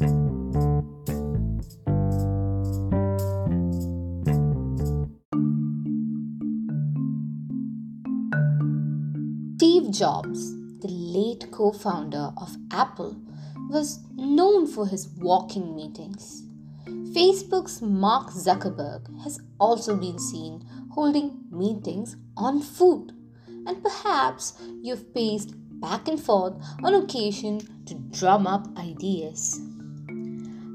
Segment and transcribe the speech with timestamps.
[0.00, 0.08] Steve
[9.90, 13.14] Jobs, the late co founder of Apple,
[13.68, 16.44] was known for his walking meetings.
[16.86, 23.12] Facebook's Mark Zuckerberg has also been seen holding meetings on foot,
[23.66, 29.60] and perhaps you've paced back and forth on occasion to drum up ideas.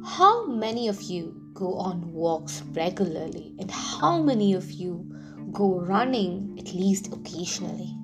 [0.07, 5.03] How many of you go on walks regularly, and how many of you
[5.51, 7.97] go running at least occasionally?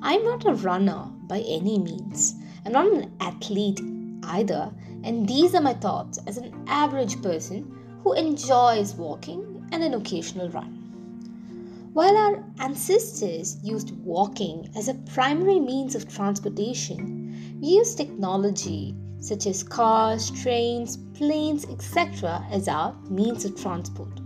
[0.00, 2.34] I'm not a runner by any means.
[2.64, 3.78] I'm not an athlete
[4.24, 4.72] either,
[5.04, 10.48] and these are my thoughts as an average person who enjoys walking and an occasional
[10.48, 11.90] run.
[11.92, 19.46] While our ancestors used walking as a primary means of transportation, we use technology such
[19.46, 24.20] as cars, trains, planes, etc., as our means of transport.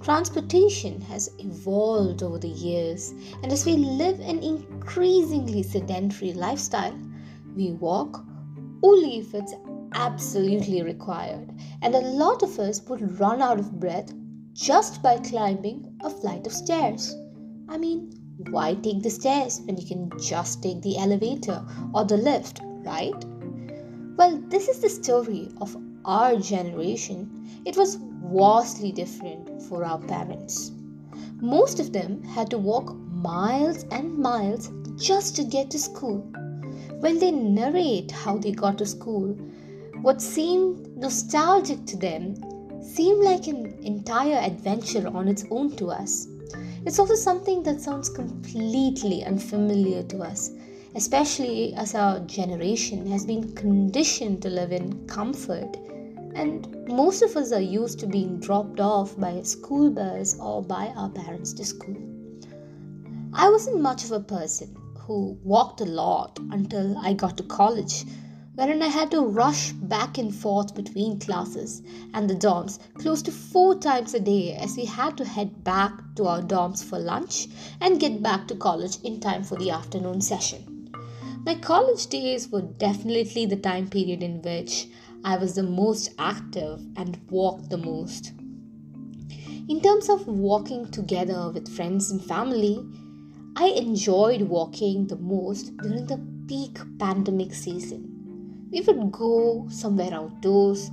[0.00, 6.98] Transportation has evolved over the years, and as we live an increasingly sedentary lifestyle,
[7.56, 8.24] we walk
[8.82, 9.54] only if it's
[9.94, 11.50] absolutely required,
[11.82, 14.12] and a lot of us would run out of breath
[14.52, 17.14] just by climbing a flight of stairs.
[17.68, 18.12] I mean,
[18.50, 21.64] why take the stairs when you can just take the elevator
[21.94, 23.24] or the lift, right?
[24.16, 27.62] Well, this is the story of our generation.
[27.64, 30.70] It was vastly different for our parents.
[31.40, 36.18] Most of them had to walk miles and miles just to get to school.
[37.00, 39.36] When they narrate how they got to school,
[40.00, 42.36] what seemed nostalgic to them
[42.84, 46.28] seemed like an entire adventure on its own to us.
[46.86, 50.52] It's also something that sounds completely unfamiliar to us,
[50.96, 55.76] especially as our generation has been conditioned to live in comfort
[56.34, 60.62] and most of us are used to being dropped off by a school bus or
[60.62, 61.96] by our parents to school.
[63.32, 68.04] I wasn't much of a person who walked a lot until I got to college,
[68.54, 71.82] wherein I had to rush back and forth between classes
[72.14, 75.92] and the dorms close to four times a day as we had to head back
[76.16, 77.48] to our dorms for lunch
[77.80, 80.73] and get back to college in time for the afternoon session.
[81.44, 84.88] My college days were definitely the time period in which
[85.22, 88.32] I was the most active and walked the most.
[89.68, 92.82] In terms of walking together with friends and family,
[93.56, 96.18] I enjoyed walking the most during the
[96.48, 98.68] peak pandemic season.
[98.72, 100.90] We would go somewhere outdoors,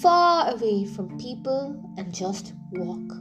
[0.00, 3.12] far away from people, and just walk.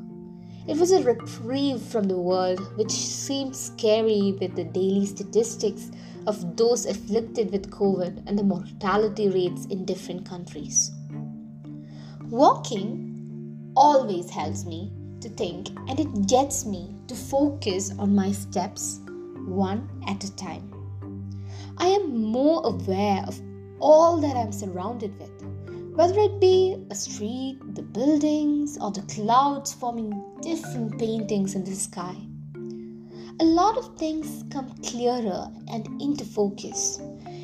[0.67, 5.91] It was a reprieve from the world which seemed scary with the daily statistics
[6.27, 10.91] of those afflicted with COVID and the mortality rates in different countries.
[12.29, 14.91] Walking always helps me
[15.21, 18.99] to think and it gets me to focus on my steps
[19.45, 20.71] one at a time.
[21.77, 23.39] I am more aware of
[23.79, 25.43] all that I'm surrounded with,
[25.95, 30.11] whether it be a street, the buildings, or the clouds forming
[30.41, 32.15] different paintings in the sky
[33.41, 37.01] a lot of things come clearer and into focus.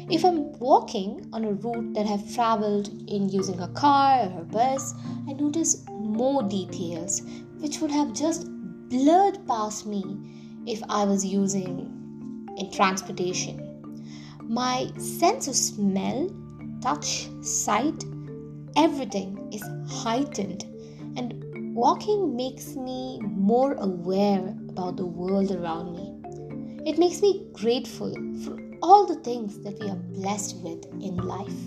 [0.10, 4.46] If I'm walking on a route that I've traveled in using a car or a
[4.46, 4.94] bus,
[5.28, 7.22] I notice more details
[7.60, 8.48] which would have just
[8.90, 10.04] blurred past me
[10.66, 13.68] if I was using in transportation.
[14.44, 16.30] My sense of smell,
[16.82, 18.06] touch, sight,
[18.78, 20.64] everything is heightened,
[21.18, 26.08] and walking makes me more aware about the world around me.
[26.90, 31.62] It makes me grateful for all the things that we are blessed with in life.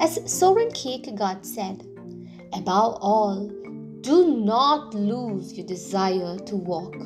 [0.00, 1.86] As Soren Kierkegaard said,
[2.52, 3.48] above all,
[4.00, 6.96] do not lose your desire to walk.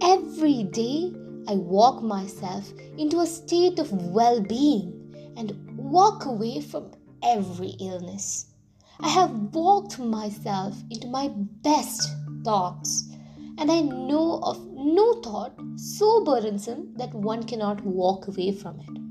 [0.00, 1.12] Every day,
[1.48, 6.92] I walk myself into a state of well being and walk away from
[7.22, 8.46] every illness.
[9.00, 11.28] I have walked myself into my
[11.62, 12.08] best
[12.44, 13.10] thoughts
[13.58, 19.06] and I know of no thought so burdensome that one cannot walk away from it.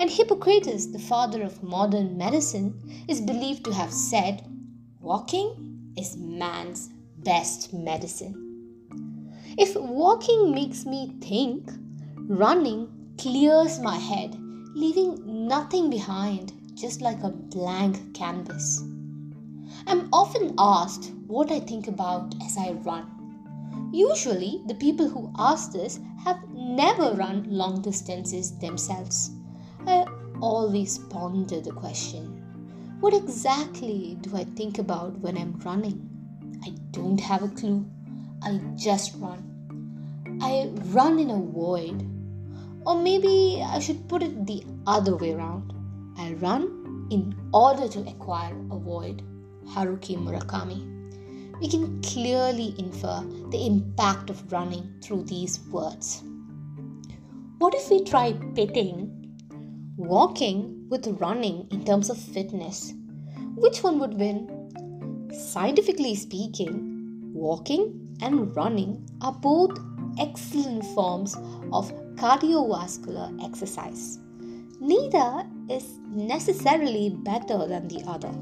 [0.00, 4.44] And Hippocrates, the father of modern medicine, is believed to have said,
[5.00, 8.44] Walking is man's best medicine.
[9.56, 11.70] If walking makes me think,
[12.16, 14.34] running clears my head,
[14.74, 18.82] leaving nothing behind, just like a blank canvas.
[19.86, 23.13] I'm often asked what I think about as I run.
[23.94, 29.30] Usually, the people who ask this have never run long distances themselves.
[29.86, 30.04] I
[30.40, 32.42] always ponder the question
[32.98, 36.10] What exactly do I think about when I'm running?
[36.64, 37.86] I don't have a clue.
[38.42, 40.38] I just run.
[40.42, 42.04] I run in a void.
[42.84, 45.72] Or maybe I should put it the other way around.
[46.18, 49.22] I run in order to acquire a void.
[49.68, 50.93] Haruki Murakami.
[51.60, 56.22] We can clearly infer the impact of running through these words.
[57.58, 59.10] What if we try pitting
[59.96, 62.92] walking with running in terms of fitness?
[63.56, 65.30] Which one would win?
[65.32, 69.78] Scientifically speaking, walking and running are both
[70.18, 71.36] excellent forms
[71.72, 74.18] of cardiovascular exercise.
[74.80, 78.32] Neither is necessarily better than the other.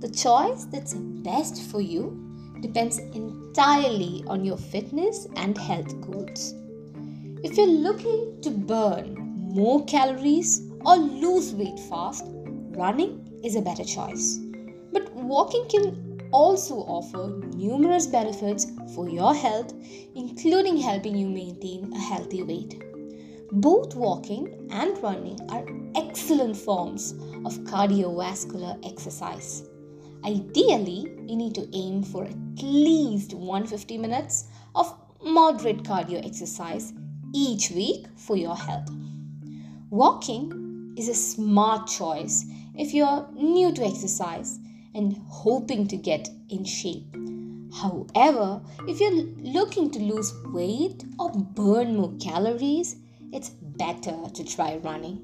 [0.00, 2.25] The choice that's best for you
[2.60, 6.54] depends entirely on your fitness and health goals.
[7.42, 12.24] If you're looking to burn more calories or lose weight fast,
[12.76, 14.38] running is a better choice.
[14.92, 19.72] But walking can also offer numerous benefits for your health,
[20.14, 22.82] including helping you maintain a healthy weight.
[23.52, 27.12] Both walking and running are excellent forms
[27.44, 29.68] of cardiovascular exercise.
[30.26, 34.92] Ideally, you need to aim for at least 150 minutes of
[35.22, 36.92] moderate cardio exercise
[37.32, 38.88] each week for your health.
[39.88, 42.44] Walking is a smart choice
[42.74, 44.58] if you're new to exercise
[44.96, 47.14] and hoping to get in shape.
[47.72, 52.96] However, if you're looking to lose weight or burn more calories,
[53.32, 55.22] it's better to try running.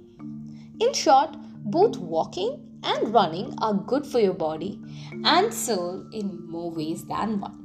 [0.78, 4.80] In short, both walking and running are good for your body
[5.24, 7.62] and soul in more ways than one.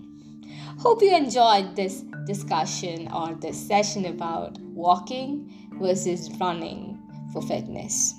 [0.79, 6.99] Hope you enjoyed this discussion or this session about walking versus running
[7.33, 8.13] for fitness.